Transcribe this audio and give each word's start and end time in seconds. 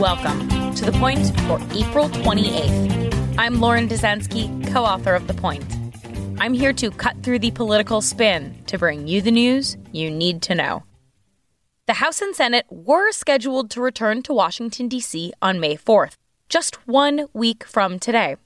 Welcome 0.00 0.74
to 0.76 0.86
The 0.86 0.92
Point 0.92 1.26
for 1.40 1.60
April 1.74 2.08
28th. 2.08 3.34
I'm 3.36 3.60
Lauren 3.60 3.86
Dezenski, 3.86 4.66
co 4.72 4.82
author 4.82 5.14
of 5.14 5.26
The 5.26 5.34
Point. 5.34 5.62
I'm 6.38 6.54
here 6.54 6.72
to 6.72 6.90
cut 6.90 7.22
through 7.22 7.40
the 7.40 7.50
political 7.50 8.00
spin 8.00 8.56
to 8.68 8.78
bring 8.78 9.06
you 9.06 9.20
the 9.20 9.30
news 9.30 9.76
you 9.92 10.10
need 10.10 10.40
to 10.44 10.54
know. 10.54 10.84
The 11.84 11.92
House 11.92 12.22
and 12.22 12.34
Senate 12.34 12.64
were 12.70 13.12
scheduled 13.12 13.70
to 13.72 13.82
return 13.82 14.22
to 14.22 14.32
Washington, 14.32 14.88
D.C. 14.88 15.34
on 15.42 15.60
May 15.60 15.76
4th, 15.76 16.16
just 16.48 16.88
one 16.88 17.26
week 17.34 17.62
from 17.64 17.98
today. 17.98 18.36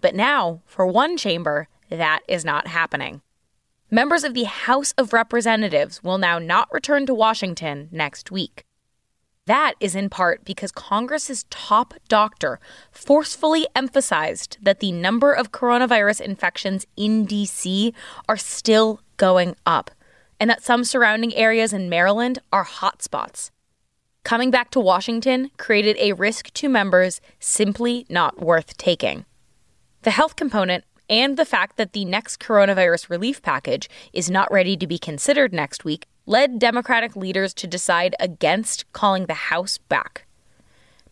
But 0.00 0.16
now, 0.16 0.60
for 0.66 0.88
one 0.88 1.16
chamber, 1.16 1.68
that 1.88 2.22
is 2.26 2.44
not 2.44 2.66
happening. 2.66 3.22
Members 3.92 4.24
of 4.24 4.34
the 4.34 4.42
House 4.42 4.92
of 4.98 5.12
Representatives 5.12 6.02
will 6.02 6.18
now 6.18 6.40
not 6.40 6.66
return 6.72 7.06
to 7.06 7.14
Washington 7.14 7.88
next 7.92 8.32
week. 8.32 8.65
That 9.46 9.74
is 9.78 9.94
in 9.94 10.10
part 10.10 10.44
because 10.44 10.72
Congress's 10.72 11.44
top 11.50 11.94
doctor 12.08 12.58
forcefully 12.90 13.66
emphasized 13.76 14.58
that 14.60 14.80
the 14.80 14.90
number 14.90 15.32
of 15.32 15.52
coronavirus 15.52 16.20
infections 16.20 16.84
in 16.96 17.26
DC 17.26 17.94
are 18.28 18.36
still 18.36 19.00
going 19.16 19.54
up 19.64 19.92
and 20.40 20.50
that 20.50 20.64
some 20.64 20.82
surrounding 20.84 21.32
areas 21.34 21.72
in 21.72 21.88
Maryland 21.88 22.40
are 22.52 22.64
hotspots. 22.64 23.50
Coming 24.24 24.50
back 24.50 24.70
to 24.70 24.80
Washington 24.80 25.52
created 25.56 25.96
a 25.98 26.12
risk 26.12 26.52
to 26.54 26.68
members 26.68 27.20
simply 27.38 28.04
not 28.10 28.40
worth 28.40 28.76
taking. 28.76 29.24
The 30.02 30.10
health 30.10 30.34
component 30.34 30.84
and 31.08 31.36
the 31.36 31.44
fact 31.44 31.76
that 31.76 31.92
the 31.92 32.04
next 32.04 32.40
coronavirus 32.40 33.08
relief 33.08 33.40
package 33.40 33.88
is 34.12 34.28
not 34.28 34.50
ready 34.50 34.76
to 34.76 34.88
be 34.88 34.98
considered 34.98 35.52
next 35.52 35.84
week 35.84 36.06
led 36.26 36.58
Democratic 36.58 37.16
leaders 37.16 37.54
to 37.54 37.66
decide 37.66 38.14
against 38.20 38.90
calling 38.92 39.26
the 39.26 39.34
House 39.34 39.78
back. 39.78 40.26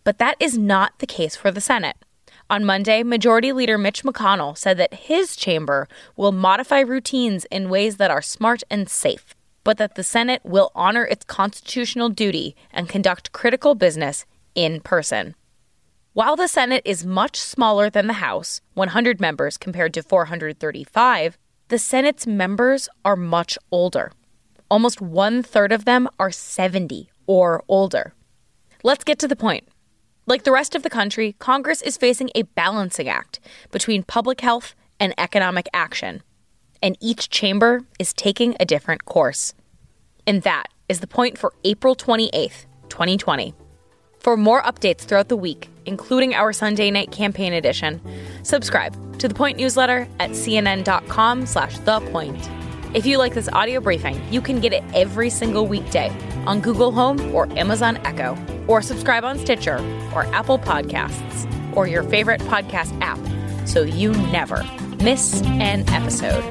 But 0.03 0.19
that 0.19 0.37
is 0.39 0.59
not 0.59 0.99
the 0.99 1.07
case 1.07 1.37
for 1.37 1.51
the 1.51 1.61
Senate. 1.61 1.97
On 2.51 2.65
Monday, 2.65 3.03
Majority 3.03 3.53
Leader 3.53 3.79
Mitch 3.79 4.03
McConnell 4.03 4.59
said 4.59 4.77
that 4.77 4.95
his 4.95 5.35
chamber 5.35 5.89
will 6.15 6.33
modify 6.33 6.81
routines 6.81 7.47
in 7.47 7.71
ways 7.71 7.97
that 7.97 8.11
are 8.11 8.21
smart 8.21 8.63
and 8.71 8.89
safe, 8.89 9.35
but 9.63 9.79
that 9.79 9.95
the 9.95 10.05
Senate 10.05 10.43
will 10.45 10.71
honor 10.75 11.05
its 11.05 11.25
constitutional 11.25 12.11
duty 12.11 12.55
and 12.71 12.89
conduct 12.89 13.33
critical 13.33 13.75
business 13.75 14.27
in 14.55 14.81
person. 14.81 15.35
While 16.13 16.37
the 16.37 16.49
Senate 16.49 16.83
is 16.85 17.07
much 17.07 17.41
smaller 17.41 17.89
than 17.89 18.07
the 18.07 18.15
House, 18.15 18.61
100 18.75 19.21
members 19.21 19.57
compared 19.57 19.95
to 19.95 20.03
435, 20.03 21.39
the 21.69 21.79
Senate's 21.79 22.27
members 22.27 22.89
are 23.05 23.17
much 23.17 23.57
older. 23.73 24.13
Almost 24.71 25.01
one 25.01 25.43
third 25.43 25.73
of 25.73 25.85
them 25.85 26.09
are 26.19 26.31
70 26.31 27.11
or 27.27 27.63
older. 27.69 28.15
Let's 28.83 29.05
get 29.05 29.19
to 29.21 29.29
the 29.29 29.37
point. 29.37 29.69
Like 30.27 30.45
the 30.45 30.53
rest 30.53 30.75
of 30.75 30.83
the 30.83 30.91
country, 30.91 31.37
Congress 31.39 31.83
is 31.83 31.97
facing 31.97 32.31
a 32.35 32.43
balancing 32.43 33.09
act 33.09 33.41
between 33.71 34.03
public 34.03 34.41
health 34.41 34.75
and 34.99 35.13
economic 35.19 35.69
action, 35.75 36.23
and 36.83 36.97
each 37.01 37.29
chamber 37.29 37.83
is 37.99 38.13
taking 38.13 38.57
a 38.59 38.65
different 38.65 39.05
course. 39.05 39.55
And 40.27 40.43
that 40.43 40.69
is 40.89 41.01
the 41.01 41.07
point 41.07 41.37
for 41.37 41.53
April 41.65 41.95
28th, 41.95 42.67
2020. 42.89 43.55
For 44.19 44.37
more 44.39 44.63
updates 44.63 45.01
throughout 45.01 45.29
the 45.29 45.37
week, 45.37 45.69
including 45.85 46.35
our 46.35 46.55
Sunday 46.55 46.91
night 46.91 47.11
campaign 47.11 47.53
edition, 47.53 48.01
subscribe 48.43 49.19
to 49.19 49.29
the 49.29 49.35
Point 49.35 49.59
newsletter 49.59 50.09
at 50.19 50.31
cnn.com 50.31 51.45
slash 51.45 51.79
the 51.81 52.01
point. 52.01 52.49
If 52.95 53.07
you 53.07 53.19
like 53.19 53.35
this 53.35 53.49
audio 53.49 53.81
briefing, 53.81 54.23
you 54.33 54.41
can 54.41 54.61
get 54.61 54.73
it 54.73 54.85
every 54.95 55.29
single 55.29 55.67
weekday 55.67 56.11
on 56.47 56.61
Google 56.61 56.93
Home 56.93 57.35
or 57.35 57.51
Amazon 57.59 57.97
Echo, 58.05 58.39
or 58.69 58.83
subscribe 58.83 59.25
on 59.25 59.37
Stitcher 59.37 59.79
or 60.15 60.27
Apple 60.33 60.61
Podcasts 60.61 61.77
or 61.77 61.89
your 61.89 62.05
favorite 62.05 62.41
podcast 62.43 62.97
app 63.01 63.19
so 63.67 63.83
you 63.83 64.13
never 64.31 64.65
miss 65.03 65.43
an 65.43 65.83
episode. 65.89 66.45